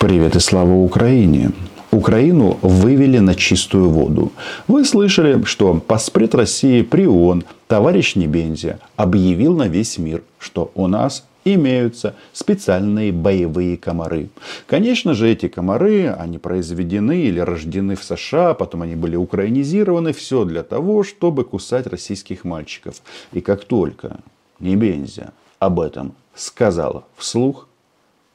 Привет 0.00 0.34
и 0.34 0.40
слава 0.40 0.72
Украине! 0.72 1.50
Украину 1.90 2.56
вывели 2.62 3.18
на 3.18 3.34
чистую 3.34 3.90
воду. 3.90 4.32
Вы 4.66 4.86
слышали, 4.86 5.44
что 5.44 5.74
паспред 5.74 6.34
России 6.34 6.80
при 6.80 7.06
ООН 7.06 7.44
товарищ 7.68 8.16
Небензя 8.16 8.78
объявил 8.96 9.54
на 9.54 9.68
весь 9.68 9.98
мир, 9.98 10.22
что 10.38 10.72
у 10.74 10.86
нас 10.86 11.26
имеются 11.44 12.14
специальные 12.32 13.12
боевые 13.12 13.76
комары. 13.76 14.30
Конечно 14.66 15.12
же, 15.12 15.28
эти 15.28 15.48
комары, 15.48 16.06
они 16.08 16.38
произведены 16.38 17.20
или 17.20 17.38
рождены 17.38 17.94
в 17.94 18.02
США, 18.02 18.54
потом 18.54 18.80
они 18.80 18.96
были 18.96 19.16
украинизированы. 19.16 20.14
Все 20.14 20.46
для 20.46 20.62
того, 20.62 21.04
чтобы 21.04 21.44
кусать 21.44 21.86
российских 21.86 22.44
мальчиков. 22.44 23.02
И 23.32 23.42
как 23.42 23.64
только 23.64 24.20
Небензя 24.60 25.34
об 25.58 25.78
этом 25.78 26.14
сказала 26.34 27.04
вслух, 27.18 27.68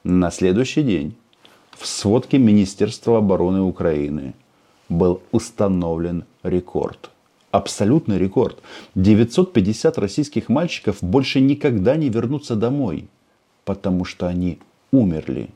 на 0.04 0.30
следующий 0.30 0.84
день 0.84 1.16
в 1.78 1.86
сводке 1.86 2.38
Министерства 2.38 3.18
обороны 3.18 3.60
Украины 3.60 4.34
был 4.88 5.20
установлен 5.30 6.24
рекорд. 6.42 7.10
Абсолютный 7.50 8.18
рекорд. 8.18 8.58
950 8.94 9.98
российских 9.98 10.48
мальчиков 10.48 10.96
больше 11.00 11.40
никогда 11.40 11.96
не 11.96 12.08
вернутся 12.08 12.56
домой, 12.56 13.08
потому 13.64 14.04
что 14.04 14.26
они 14.26 14.58
умерли. 14.90 15.50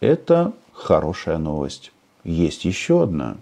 Это 0.00 0.52
хорошая 0.72 1.38
новость. 1.38 1.92
Есть 2.24 2.64
еще 2.64 3.02
одна. 3.02 3.36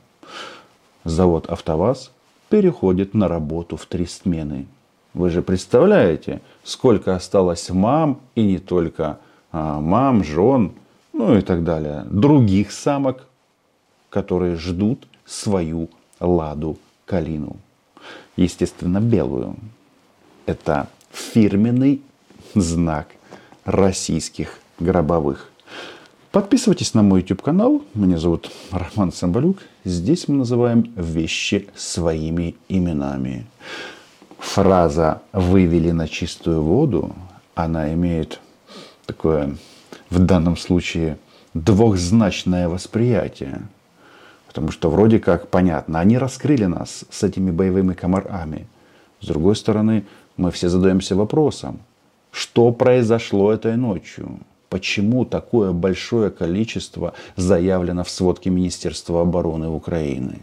Завод 1.05 1.49
«АвтоВАЗ» 1.49 2.13
переходит 2.49 3.15
на 3.15 3.29
работу 3.29 3.77
в 3.77 3.87
три 3.87 4.07
смены. 4.07 4.67
Вы 5.13 5.31
же 5.31 5.43
представляете, 5.43 6.41
сколько 6.63 7.15
осталось 7.15 7.71
мам, 7.71 8.21
и 8.35 8.43
не 8.43 8.59
только 8.59 9.19
а, 9.53 9.81
мам, 9.81 10.25
жен, 10.25 10.73
ну 11.15 11.39
и 11.39 11.41
так 11.41 11.65
далее, 11.65 12.05
других 12.11 12.73
самок, 12.73 13.27
которые 14.11 14.57
ждут 14.57 15.07
свою 15.25 15.89
ладу 16.21 16.77
калину. 17.07 17.57
Естественно, 18.37 19.01
белую. 19.01 19.57
Это 20.45 20.89
фирменный 21.11 22.03
знак 22.55 23.09
российских 23.65 24.59
гробовых. 24.79 25.51
Подписывайтесь 26.33 26.95
на 26.95 27.03
мой 27.03 27.21
YouTube 27.21 27.43
канал. 27.43 27.83
Меня 27.95 28.19
зовут 28.19 28.51
Роман 28.73 29.13
Самбалюк. 29.13 29.59
Здесь 29.85 30.27
мы 30.27 30.35
называем 30.35 30.93
вещи 30.97 31.69
своими 31.77 32.57
именами. 32.69 33.47
Фраза 34.39 35.23
«вывели 35.33 35.93
на 35.93 36.09
чистую 36.09 36.63
воду» 36.63 37.15
она 37.55 37.93
имеет 37.95 38.41
такое 39.07 39.57
в 40.15 40.21
данном 40.21 40.57
случае 40.57 41.19
двухзначное 41.55 42.69
восприятие. 42.69 43.63
Потому 44.47 44.71
что 44.71 44.89
вроде 44.89 45.19
как 45.19 45.49
понятно, 45.49 45.99
они 45.99 46.19
раскрыли 46.19 46.67
нас 46.67 47.05
с 47.11 47.23
этими 47.25 47.51
боевыми 47.51 47.95
комарами. 47.95 48.69
С 49.21 49.27
другой 49.27 49.57
стороны, 49.57 50.05
мы 50.37 50.53
все 50.53 50.69
задаемся 50.69 51.17
вопросом, 51.17 51.81
что 52.31 52.71
произошло 52.73 53.53
этой 53.53 53.77
ночью? 53.77 54.39
Почему 54.69 55.25
такое 55.25 55.73
большое 55.73 56.31
количество 56.31 57.15
заявлено 57.37 58.05
в 58.05 58.11
сводке 58.11 58.51
Министерства 58.51 59.23
обороны 59.23 59.69
Украины? 59.69 60.39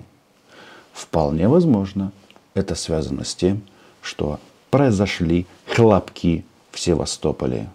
Вполне 0.94 1.47
возможно, 1.47 2.11
это 2.53 2.75
связано 2.75 3.23
с 3.23 3.36
тем, 3.36 3.61
что 4.02 4.39
произошли 4.69 5.45
хлопки 5.66 6.44
в 6.72 6.80
Севастополе. 6.80 7.69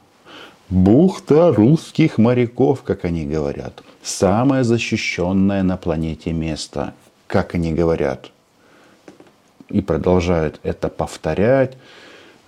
Бухта 0.69 1.53
русских 1.53 2.19
моряков, 2.19 2.83
как 2.83 3.05
они 3.05 3.25
говорят. 3.25 3.84
Самое 4.03 4.64
защищенное 4.64 5.62
на 5.62 5.77
планете 5.77 6.33
место, 6.33 6.92
как 7.28 7.55
они 7.55 7.73
говорят. 7.73 8.33
И 9.69 9.81
продолжают 9.81 10.58
это 10.64 10.89
повторять, 10.89 11.77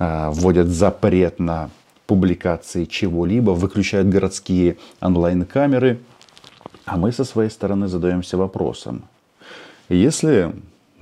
а, 0.00 0.32
вводят 0.32 0.66
запрет 0.66 1.38
на 1.38 1.70
публикации 2.08 2.86
чего-либо, 2.86 3.52
выключают 3.52 4.08
городские 4.08 4.78
онлайн-камеры. 5.00 6.00
А 6.86 6.96
мы 6.96 7.12
со 7.12 7.22
своей 7.22 7.50
стороны 7.50 7.86
задаемся 7.86 8.36
вопросом. 8.36 9.04
Если 9.88 10.52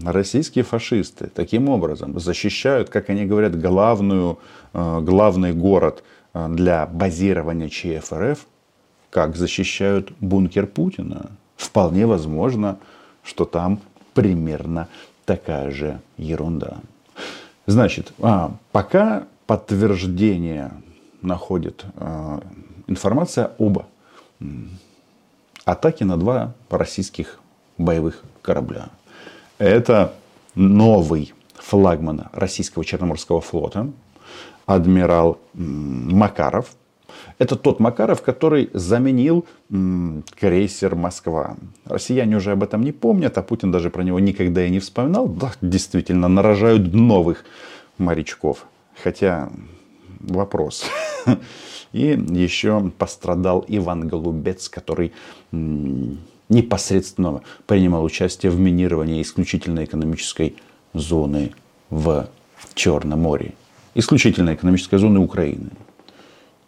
российские 0.02 0.64
фашисты 0.64 1.30
таким 1.34 1.70
образом 1.70 2.20
защищают, 2.20 2.90
как 2.90 3.08
они 3.08 3.24
говорят, 3.24 3.58
главную, 3.58 4.38
а, 4.74 5.00
главный 5.00 5.54
город– 5.54 6.02
Э, 6.25 6.25
для 6.48 6.86
базирования 6.86 7.68
ЧФРФ, 7.68 8.46
как 9.10 9.36
защищают 9.36 10.12
бункер 10.20 10.66
Путина. 10.66 11.30
Вполне 11.56 12.06
возможно, 12.06 12.78
что 13.22 13.44
там 13.44 13.80
примерно 14.14 14.88
такая 15.24 15.70
же 15.70 16.00
ерунда. 16.16 16.78
Значит, 17.66 18.12
а, 18.20 18.54
пока 18.72 19.26
подтверждение 19.46 20.72
находит 21.22 21.84
а, 21.96 22.40
информация 22.86 23.52
об 23.58 23.84
атаке 25.64 26.04
на 26.04 26.16
два 26.16 26.54
российских 26.70 27.40
боевых 27.78 28.22
корабля. 28.42 28.90
Это 29.58 30.14
новый 30.54 31.34
флагман 31.54 32.28
российского 32.32 32.84
Черноморского 32.84 33.40
флота, 33.40 33.90
адмирал 34.66 35.38
Макаров. 35.54 36.74
Это 37.38 37.56
тот 37.56 37.80
Макаров, 37.80 38.22
который 38.22 38.70
заменил 38.72 39.46
крейсер 40.38 40.94
«Москва». 40.94 41.56
Россияне 41.84 42.36
уже 42.36 42.52
об 42.52 42.62
этом 42.62 42.82
не 42.82 42.92
помнят, 42.92 43.36
а 43.38 43.42
Путин 43.42 43.72
даже 43.72 43.90
про 43.90 44.02
него 44.02 44.18
никогда 44.20 44.64
и 44.64 44.70
не 44.70 44.80
вспоминал. 44.80 45.28
Да, 45.28 45.52
действительно, 45.60 46.28
нарожают 46.28 46.92
новых 46.94 47.44
морячков. 47.98 48.66
Хотя 49.02 49.50
вопрос. 50.20 50.84
И 51.92 52.18
еще 52.30 52.90
пострадал 52.98 53.64
Иван 53.68 54.08
Голубец, 54.08 54.68
который 54.68 55.12
непосредственно 55.52 57.42
принимал 57.66 58.04
участие 58.04 58.50
в 58.50 58.58
минировании 58.58 59.22
исключительной 59.22 59.84
экономической 59.84 60.56
зоны 60.92 61.52
в 61.90 62.28
Черном 62.74 63.22
море 63.22 63.54
исключительной 63.96 64.54
экономической 64.54 64.98
зоны 64.98 65.20
Украины. 65.20 65.70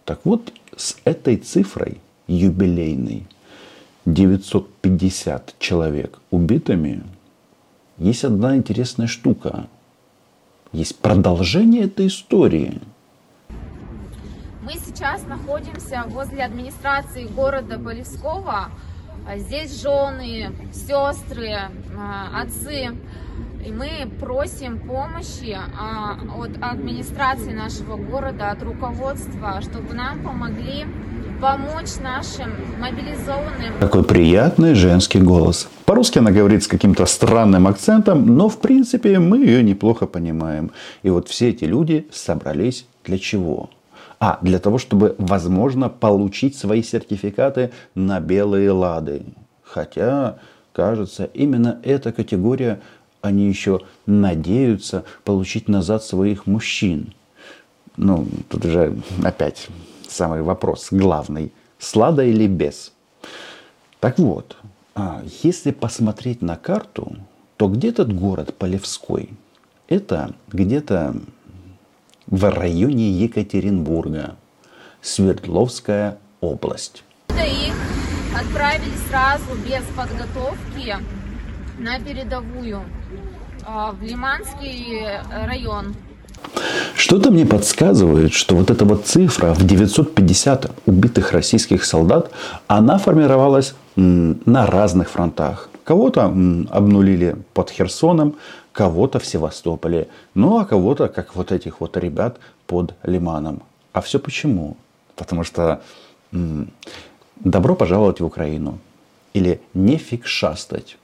Так 0.05 0.21
вот, 0.25 0.53
с 0.77 0.97
этой 1.05 1.37
цифрой 1.37 1.99
юбилейной 2.27 3.27
950 4.06 5.55
человек 5.59 6.19
убитыми, 6.31 7.03
есть 7.99 8.25
одна 8.25 8.56
интересная 8.56 9.06
штука. 9.06 9.69
Есть 10.72 10.99
продолжение 10.99 11.84
этой 11.84 12.06
истории. 12.06 12.81
Мы 14.62 14.72
сейчас 14.75 15.27
находимся 15.27 16.05
возле 16.09 16.45
администрации 16.45 17.25
города 17.25 17.78
Полевского. 17.78 18.71
Здесь 19.37 19.83
жены, 19.83 20.53
сестры, 20.72 21.56
а, 21.99 22.43
отцы 22.43 22.93
и 23.65 23.71
мы 23.71 24.09
просим 24.21 24.79
помощи 24.79 25.57
а, 25.57 26.19
от 26.39 26.51
администрации 26.61 27.53
нашего 27.53 27.97
города, 27.97 28.51
от 28.51 28.63
руководства, 28.63 29.61
чтобы 29.63 29.95
нам 29.95 30.23
помогли 30.23 30.85
помочь 31.41 31.97
нашим 32.03 32.51
мобилизованным. 32.81 33.79
Такой 33.81 34.05
приятный 34.05 34.75
женский 34.75 35.21
голос. 35.21 35.69
По-русски 35.85 36.19
она 36.19 36.31
говорит 36.31 36.65
с 36.65 36.67
каким-то 36.67 37.07
странным 37.07 37.67
акцентом, 37.67 38.27
но 38.37 38.49
в 38.49 38.59
принципе 38.59 39.19
мы 39.19 39.39
ее 39.39 39.63
неплохо 39.63 40.07
понимаем. 40.07 40.71
И 41.03 41.11
вот 41.11 41.29
все 41.29 41.51
эти 41.51 41.65
люди 41.65 42.07
собрались 42.13 42.87
для 43.05 43.19
чего? 43.19 43.71
А, 44.21 44.39
для 44.43 44.59
того, 44.59 44.79
чтобы, 44.79 45.15
возможно, 45.19 45.89
получить 45.89 46.57
свои 46.57 46.83
сертификаты 46.83 47.71
на 47.95 48.19
белые 48.19 48.73
лады. 48.73 49.22
Хотя, 49.63 50.39
кажется, 50.72 51.25
именно 51.34 51.78
эта 51.84 52.11
категория 52.11 52.81
они 53.20 53.48
еще 53.48 53.82
надеются 54.06 55.04
получить 55.24 55.68
назад 55.68 56.04
своих 56.04 56.47
мужчин. 56.47 57.15
Ну, 57.97 58.26
тут 58.48 58.65
уже 58.65 58.97
опять 59.24 59.68
самый 60.09 60.42
вопрос 60.42 60.88
главный. 60.91 61.53
Слада 61.78 62.24
или 62.24 62.47
без? 62.47 62.92
Так 64.00 64.18
вот, 64.18 64.56
а, 64.94 65.22
если 65.42 65.70
посмотреть 65.70 66.42
на 66.42 66.56
карту, 66.56 67.16
то 67.56 67.68
где 67.68 67.88
этот 67.88 68.15
город 68.15 68.54
Полевской? 68.56 69.30
Это 69.88 70.34
где-то 70.48 71.16
в 72.26 72.50
районе 72.50 73.10
Екатеринбурга, 73.10 74.36
Свердловская 75.00 76.18
область. 76.41 77.04
Их 77.30 77.74
отправили 78.36 78.92
сразу 79.09 79.54
без 79.66 79.82
подготовки 79.97 80.97
на 81.78 81.98
передовую 82.00 82.82
в 83.68 84.03
Лиманский 84.03 85.03
район. 85.47 85.94
Что-то 86.94 87.30
мне 87.30 87.44
подсказывает, 87.44 88.32
что 88.32 88.54
вот 88.54 88.70
эта 88.70 88.84
вот 88.84 89.06
цифра 89.06 89.53
в 89.53 89.66
950 89.66 90.70
убитых 90.86 91.32
российских 91.32 91.84
солдат, 91.84 92.30
она 92.66 92.98
формировалась 92.98 93.74
на 93.97 94.66
разных 94.66 95.10
фронтах. 95.10 95.68
Кого-то 95.84 96.24
обнулили 96.70 97.36
под 97.54 97.70
Херсоном, 97.70 98.36
кого-то 98.72 99.18
в 99.18 99.26
Севастополе, 99.26 100.09
ну 100.34 100.59
а 100.59 100.65
кого-то, 100.65 101.09
как 101.09 101.34
вот 101.36 101.53
этих 101.53 101.80
вот 101.80 101.97
ребят, 101.97 102.38
под 102.66 102.94
Лиманом. 103.03 103.62
А 103.92 104.00
все 104.00 104.18
почему? 104.18 104.76
Потому 105.16 105.44
что 105.44 105.82
добро 107.36 107.74
пожаловать 107.74 108.20
в 108.20 108.24
Украину. 108.24 108.78
Или 109.34 109.60
не 109.74 109.97
фикшастать. 109.97 110.97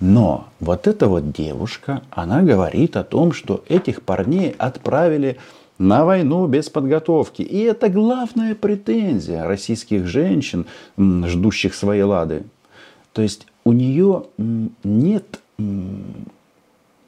Но 0.00 0.48
вот 0.60 0.86
эта 0.86 1.08
вот 1.08 1.32
девушка, 1.32 2.02
она 2.10 2.42
говорит 2.42 2.96
о 2.96 3.04
том, 3.04 3.32
что 3.32 3.64
этих 3.68 4.02
парней 4.02 4.54
отправили 4.58 5.38
на 5.78 6.04
войну 6.04 6.46
без 6.46 6.70
подготовки. 6.70 7.42
И 7.42 7.58
это 7.60 7.88
главная 7.88 8.54
претензия 8.54 9.44
российских 9.44 10.06
женщин, 10.06 10.66
ждущих 10.98 11.74
своей 11.74 12.02
лады. 12.02 12.44
То 13.12 13.22
есть 13.22 13.46
у 13.64 13.72
нее 13.72 14.24
нет 14.82 15.40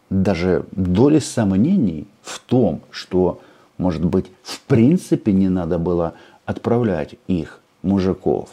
даже 0.09 0.65
доли 0.73 1.19
сомнений 1.19 2.07
в 2.23 2.39
том, 2.39 2.81
что, 2.91 3.41
может 3.77 4.05
быть, 4.05 4.27
в 4.43 4.61
принципе 4.63 5.33
не 5.33 5.49
надо 5.49 5.79
было 5.79 6.15
отправлять 6.45 7.17
их, 7.27 7.61
мужиков. 7.83 8.51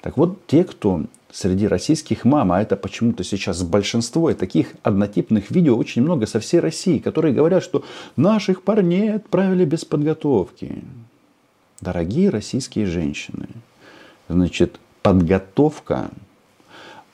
Так 0.00 0.16
вот, 0.16 0.46
те, 0.46 0.64
кто 0.64 1.04
среди 1.32 1.66
российских 1.66 2.24
мам, 2.24 2.52
а 2.52 2.62
это 2.62 2.76
почему-то 2.76 3.24
сейчас 3.24 3.62
большинство, 3.62 4.30
и 4.30 4.34
таких 4.34 4.68
однотипных 4.82 5.50
видео 5.50 5.76
очень 5.76 6.02
много 6.02 6.26
со 6.26 6.38
всей 6.38 6.60
России, 6.60 6.98
которые 6.98 7.34
говорят, 7.34 7.62
что 7.64 7.84
наших 8.16 8.62
парней 8.62 9.14
отправили 9.14 9.64
без 9.64 9.84
подготовки. 9.84 10.84
Дорогие 11.80 12.30
российские 12.30 12.86
женщины, 12.86 13.48
значит, 14.28 14.78
подготовка, 15.02 16.10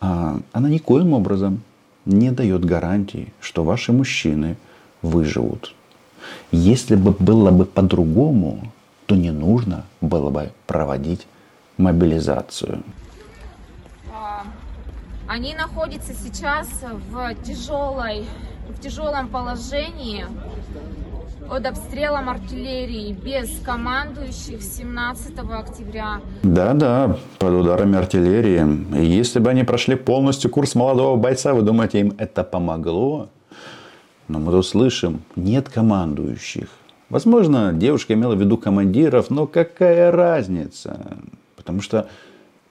а, 0.00 0.40
она 0.52 0.68
никоим 0.68 1.14
образом 1.14 1.62
не 2.04 2.30
дает 2.30 2.64
гарантии, 2.64 3.32
что 3.40 3.64
ваши 3.64 3.92
мужчины 3.92 4.56
выживут. 5.02 5.74
Если 6.52 6.94
бы 6.94 7.12
было 7.12 7.50
бы 7.50 7.64
по-другому, 7.64 8.70
то 9.06 9.16
не 9.16 9.30
нужно 9.30 9.86
было 10.00 10.30
бы 10.30 10.50
проводить 10.66 11.26
мобилизацию. 11.80 12.82
Они 15.26 15.54
находятся 15.54 16.12
сейчас 16.12 16.68
в 17.10 17.34
тяжелой, 17.44 18.24
в 18.68 18.80
тяжелом 18.80 19.28
положении 19.28 20.26
под 21.48 21.66
обстрелом 21.66 22.28
артиллерии 22.28 23.12
без 23.12 23.60
командующих 23.64 24.62
17 24.62 25.38
октября. 25.38 26.20
Да-да, 26.42 27.16
под 27.38 27.52
ударами 27.52 27.98
артиллерии. 27.98 29.00
И 29.00 29.04
если 29.04 29.40
бы 29.40 29.50
они 29.50 29.64
прошли 29.64 29.96
полностью 29.96 30.50
курс 30.50 30.74
молодого 30.74 31.16
бойца, 31.16 31.54
вы 31.54 31.62
думаете, 31.62 32.00
им 32.00 32.14
это 32.18 32.44
помогло? 32.44 33.28
Но 34.28 34.38
мы 34.38 34.52
тут 34.52 34.66
слышим, 34.66 35.22
нет 35.34 35.68
командующих. 35.68 36.68
Возможно, 37.08 37.72
девушка 37.72 38.14
имела 38.14 38.36
в 38.36 38.40
виду 38.40 38.56
командиров, 38.56 39.30
но 39.30 39.48
какая 39.48 40.12
разница? 40.12 41.00
Потому 41.60 41.82
что 41.82 42.08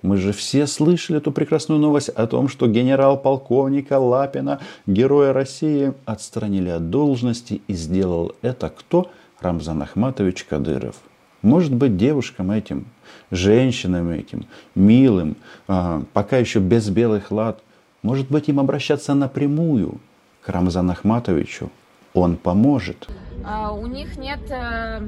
мы 0.02 0.18
же 0.18 0.34
все 0.34 0.66
слышали 0.66 1.20
эту 1.20 1.32
прекрасную 1.32 1.80
новость 1.80 2.10
о 2.10 2.26
том, 2.26 2.48
что 2.48 2.66
генерал-полковника 2.66 4.00
Лапина, 4.00 4.60
героя 4.88 5.32
России, 5.32 5.94
отстранили 6.06 6.70
от 6.70 6.90
должности 6.90 7.62
и 7.68 7.74
сделал 7.74 8.34
это 8.42 8.70
кто? 8.70 9.12
Рамзан 9.42 9.84
Ахматович 9.84 10.46
Кадыров. 10.46 10.96
Может 11.44 11.74
быть, 11.74 11.98
девушкам 11.98 12.50
этим, 12.50 12.88
женщинам 13.30 14.10
этим, 14.10 14.48
милым, 14.74 15.38
а, 15.68 16.02
пока 16.14 16.38
еще 16.38 16.60
без 16.60 16.90
белых 16.90 17.30
лад, 17.30 17.62
может 18.02 18.32
быть, 18.32 18.50
им 18.50 18.60
обращаться 18.60 19.14
напрямую 19.14 20.00
к 20.42 20.50
Рамзану 20.50 20.94
Ахматовичу. 20.94 21.70
Он 22.16 22.38
поможет. 22.38 23.08
А, 23.46 23.72
у 23.72 23.86
них 23.86 24.18
нет 24.18 24.40
э, 24.50 25.08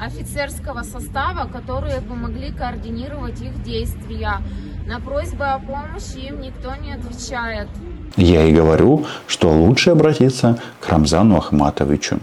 офицерского 0.00 0.82
состава, 0.82 1.48
которые 1.48 2.00
бы 2.00 2.14
могли 2.14 2.52
координировать 2.52 3.40
их 3.40 3.62
действия. 3.62 4.42
На 4.86 5.00
просьбы 5.00 5.44
о 5.44 5.58
помощи 5.58 6.28
им 6.28 6.40
никто 6.40 6.74
не 6.76 6.92
отвечает. 6.92 7.68
Я 8.16 8.44
и 8.44 8.54
говорю, 8.54 9.04
что 9.26 9.50
лучше 9.50 9.90
обратиться 9.90 10.58
к 10.80 10.88
Рамзану 10.88 11.36
Ахматовичу. 11.36 12.20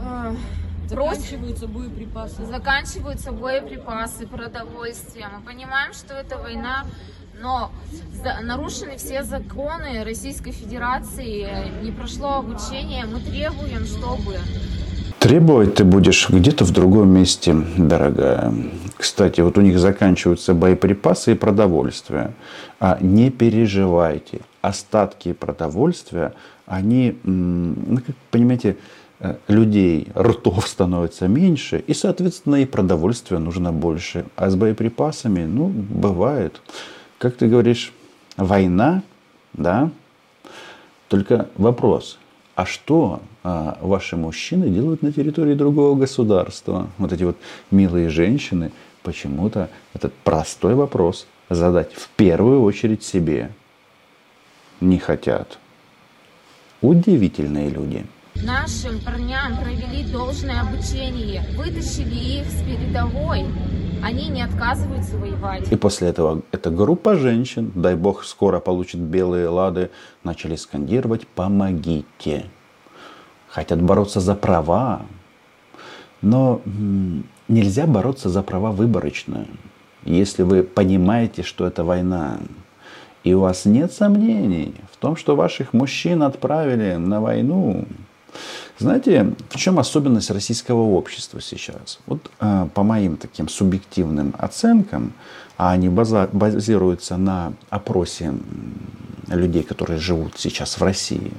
А, 0.00 0.34
заканчиваются 0.88 1.66
боеприпасы. 1.66 2.46
Заканчиваются 2.46 3.32
боеприпасы, 3.32 4.26
продовольствие. 4.26 5.28
Мы 5.36 5.42
понимаем, 5.42 5.92
что 5.92 6.14
это 6.14 6.38
война 6.38 6.84
но 7.40 7.72
нарушены 8.42 8.96
все 8.98 9.22
законы 9.22 10.04
Российской 10.04 10.52
Федерации, 10.52 11.48
не 11.82 11.90
прошло 11.90 12.38
обучение. 12.38 13.06
Мы 13.06 13.20
требуем, 13.20 13.86
чтобы... 13.86 14.36
Требовать 15.20 15.76
ты 15.76 15.84
будешь 15.84 16.28
где-то 16.28 16.64
в 16.64 16.72
другом 16.72 17.10
месте, 17.10 17.54
дорогая. 17.76 18.52
Кстати, 18.96 19.40
вот 19.42 19.56
у 19.58 19.60
них 19.60 19.78
заканчиваются 19.78 20.54
боеприпасы 20.54 21.32
и 21.32 21.34
продовольствие. 21.34 22.32
А 22.80 22.98
не 23.00 23.30
переживайте. 23.30 24.40
Остатки 24.62 25.32
продовольствия, 25.32 26.32
они, 26.66 27.16
ну, 27.22 27.98
как 27.98 28.16
понимаете, 28.30 28.76
э, 29.20 29.36
людей, 29.46 30.08
ртов 30.16 30.66
становится 30.66 31.28
меньше, 31.28 31.84
и, 31.86 31.94
соответственно, 31.94 32.56
и 32.56 32.66
продовольствия 32.66 33.38
нужно 33.38 33.72
больше. 33.72 34.24
А 34.36 34.50
с 34.50 34.56
боеприпасами, 34.56 35.44
ну, 35.44 35.68
бывает 35.68 36.60
как 37.20 37.36
ты 37.36 37.48
говоришь, 37.48 37.92
война, 38.38 39.02
да? 39.52 39.90
Только 41.08 41.50
вопрос, 41.56 42.18
а 42.54 42.64
что 42.64 43.20
а, 43.42 43.78
ваши 43.80 44.16
мужчины 44.16 44.68
делают 44.68 45.02
на 45.02 45.12
территории 45.12 45.54
другого 45.54 45.98
государства? 45.98 46.88
Вот 46.98 47.12
эти 47.12 47.24
вот 47.24 47.36
милые 47.70 48.08
женщины, 48.08 48.72
почему-то 49.02 49.70
этот 49.94 50.12
простой 50.12 50.74
вопрос 50.74 51.26
задать 51.48 51.92
в 51.92 52.08
первую 52.10 52.62
очередь 52.62 53.02
себе 53.02 53.50
не 54.80 54.98
хотят. 54.98 55.58
Удивительные 56.80 57.68
люди. 57.68 58.06
Нашим 58.36 59.00
парням 59.00 59.58
провели 59.58 60.04
должное 60.10 60.60
обучение, 60.60 61.42
вытащили 61.56 62.40
их 62.40 62.46
с 62.46 62.62
передовой, 62.62 63.44
они 64.02 64.28
не 64.28 64.42
отказываются 64.42 65.16
воевать. 65.16 65.70
И 65.70 65.76
после 65.76 66.08
этого 66.08 66.42
эта 66.52 66.70
группа 66.70 67.16
женщин, 67.16 67.70
дай 67.74 67.96
бог 67.96 68.24
скоро 68.24 68.60
получит 68.60 69.00
белые 69.00 69.48
лады, 69.48 69.90
начали 70.24 70.56
скандировать 70.56 71.26
«помогите». 71.26 72.46
Хотят 73.50 73.82
бороться 73.82 74.20
за 74.20 74.34
права, 74.36 75.02
но 76.22 76.60
нельзя 77.48 77.86
бороться 77.86 78.28
за 78.28 78.42
права 78.42 78.70
выборочно. 78.70 79.46
Если 80.04 80.44
вы 80.44 80.62
понимаете, 80.62 81.42
что 81.42 81.66
это 81.66 81.82
война, 81.82 82.38
и 83.24 83.34
у 83.34 83.40
вас 83.40 83.64
нет 83.64 83.92
сомнений 83.92 84.74
в 84.92 84.96
том, 84.96 85.16
что 85.16 85.34
ваших 85.34 85.72
мужчин 85.72 86.22
отправили 86.22 86.94
на 86.94 87.20
войну, 87.20 87.86
знаете, 88.78 89.34
в 89.48 89.56
чем 89.56 89.78
особенность 89.78 90.30
российского 90.30 90.80
общества 90.80 91.40
сейчас? 91.40 91.98
Вот 92.06 92.30
э, 92.40 92.68
по 92.74 92.82
моим 92.82 93.16
таким 93.16 93.48
субъективным 93.48 94.34
оценкам, 94.38 95.12
а 95.56 95.72
они 95.72 95.88
базируются 95.88 97.16
на 97.16 97.52
опросе 97.68 98.32
людей, 99.28 99.62
которые 99.62 99.98
живут 99.98 100.32
сейчас 100.36 100.78
в 100.78 100.82
России, 100.82 101.32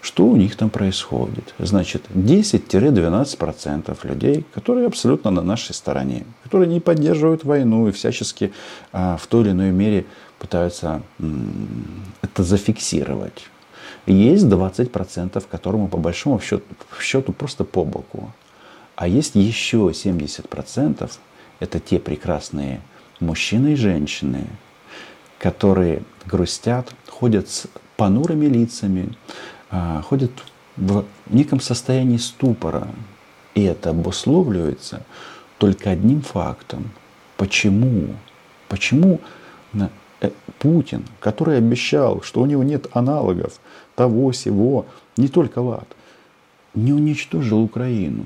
что 0.00 0.26
у 0.26 0.36
них 0.36 0.56
там 0.56 0.70
происходит? 0.70 1.54
Значит, 1.58 2.04
10-12% 2.14 3.98
людей, 4.06 4.46
которые 4.54 4.86
абсолютно 4.86 5.30
на 5.30 5.42
нашей 5.42 5.74
стороне, 5.74 6.24
которые 6.44 6.68
не 6.68 6.80
поддерживают 6.80 7.44
войну 7.44 7.88
и 7.88 7.92
всячески 7.92 8.52
э, 8.92 9.16
в 9.20 9.26
той 9.26 9.42
или 9.42 9.50
иной 9.50 9.70
мере 9.70 10.06
пытаются 10.38 11.02
это 12.22 12.42
зафиксировать. 12.42 13.48
Есть 14.06 14.44
20%, 14.44 15.44
которому 15.50 15.88
по 15.88 15.98
большому 15.98 16.40
счету, 16.40 16.64
счету 17.00 17.32
просто 17.32 17.64
по 17.64 17.84
боку. 17.84 18.32
А 18.94 19.08
есть 19.08 19.34
еще 19.34 19.78
70%, 19.92 21.10
это 21.58 21.80
те 21.80 21.98
прекрасные 21.98 22.80
мужчины 23.20 23.72
и 23.72 23.76
женщины, 23.76 24.46
которые 25.38 26.02
грустят, 26.24 26.94
ходят 27.08 27.48
с 27.48 27.66
понурыми 27.96 28.46
лицами, 28.46 29.16
а, 29.70 30.02
ходят 30.02 30.30
в 30.76 31.04
неком 31.28 31.60
состоянии 31.60 32.18
ступора. 32.18 32.88
И 33.54 33.62
это 33.62 33.90
обусловливается 33.90 35.04
только 35.58 35.90
одним 35.90 36.20
фактом. 36.20 36.90
Почему? 37.36 38.14
Почему 38.68 39.20
Путин, 40.58 41.04
который 41.20 41.58
обещал, 41.58 42.22
что 42.22 42.40
у 42.40 42.46
него 42.46 42.62
нет 42.62 42.86
аналогов 42.92 43.60
того, 43.94 44.32
сего, 44.32 44.86
не 45.16 45.28
только 45.28 45.60
лад. 45.60 45.88
не 46.74 46.92
уничтожил 46.92 47.62
Украину. 47.62 48.24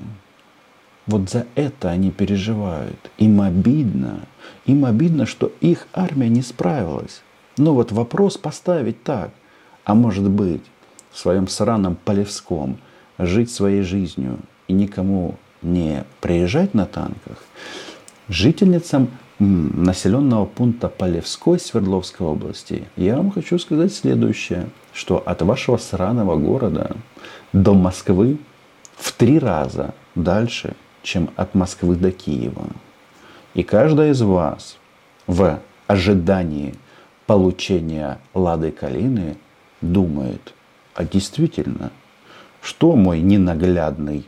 Вот 1.07 1.29
за 1.29 1.47
это 1.55 1.89
они 1.89 2.11
переживают. 2.11 2.99
Им 3.17 3.41
обидно. 3.41 4.21
Им 4.65 4.83
обидно, 4.85 5.25
что 5.25 5.51
их 5.61 5.87
армия 5.93 6.29
не 6.29 6.41
справилась. 6.41 7.21
Но 7.57 7.73
вот 7.73 7.91
вопрос 7.91 8.37
поставить 8.37 9.03
так. 9.03 9.31
А 9.85 9.93
может 9.93 10.29
быть, 10.29 10.63
в 11.11 11.17
своем 11.17 11.47
сраном 11.47 11.97
Полевском 12.03 12.77
жить 13.17 13.51
своей 13.51 13.81
жизнью 13.81 14.39
и 14.67 14.73
никому 14.73 15.35
не 15.61 16.03
приезжать 16.21 16.73
на 16.73 16.85
танках, 16.85 17.43
жительницам 18.29 19.09
населенного 19.41 20.45
пункта 20.45 20.87
Полевской 20.87 21.59
Свердловской 21.59 22.27
области 22.27 22.87
я 22.95 23.17
вам 23.17 23.31
хочу 23.31 23.57
сказать 23.57 23.91
следующее, 23.91 24.69
что 24.93 25.17
от 25.17 25.41
вашего 25.41 25.77
сраного 25.77 26.35
города 26.35 26.95
до 27.51 27.73
Москвы 27.73 28.37
в 28.95 29.11
три 29.13 29.39
раза 29.39 29.95
дальше, 30.13 30.75
чем 31.01 31.31
от 31.35 31.55
Москвы 31.55 31.95
до 31.95 32.11
Киева. 32.11 32.67
И 33.55 33.63
каждая 33.63 34.11
из 34.11 34.21
вас 34.21 34.77
в 35.25 35.59
ожидании 35.87 36.75
получения 37.25 38.19
Лады 38.35 38.71
Калины 38.71 39.37
думает, 39.81 40.53
а 40.93 41.03
действительно, 41.03 41.91
что 42.61 42.95
мой 42.95 43.21
ненаглядный, 43.21 44.27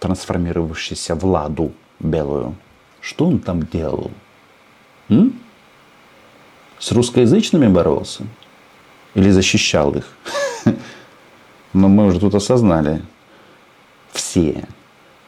трансформировавшийся 0.00 1.14
в 1.14 1.26
Ладу 1.26 1.72
белую, 2.00 2.54
что 3.06 3.26
он 3.26 3.38
там 3.38 3.62
делал? 3.62 4.10
М? 5.08 5.38
С 6.80 6.90
русскоязычными 6.90 7.68
боролся? 7.68 8.24
Или 9.14 9.30
защищал 9.30 9.94
их? 9.94 10.04
Но 11.72 11.88
мы 11.88 12.06
уже 12.06 12.18
тут 12.18 12.34
осознали 12.34 13.02
все, 14.10 14.64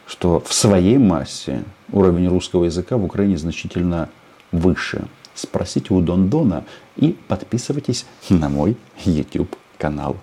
что 0.07 0.41
в 0.41 0.53
своей 0.53 0.97
массе 0.97 1.63
уровень 1.93 2.27
русского 2.27 2.65
языка 2.65 2.97
в 2.97 3.05
Украине 3.05 3.37
значительно 3.37 4.09
выше. 4.51 5.07
Спросите 5.33 5.93
у 5.93 6.01
Дондона 6.01 6.65
и 6.97 7.15
подписывайтесь 7.29 8.05
на 8.29 8.49
мой 8.49 8.75
YouTube 9.05 9.55
канал. 9.77 10.17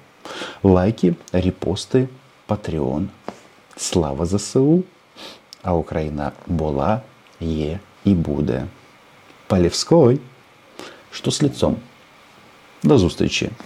Лайки, 0.63 1.17
репосты, 1.33 2.11
Patreon. 2.49 3.09
Слава 3.77 4.27
ЗСУ! 4.27 4.85
А 5.63 5.75
Україна 5.75 6.33
була, 6.47 7.03
є 7.40 7.80
і 8.06 8.14
буде. 8.14 8.66
Полівськой. 9.48 10.20
Що 11.12 11.32
з 11.32 11.42
лицом? 11.42 11.76
До 12.84 12.98
зустрічі! 12.98 13.50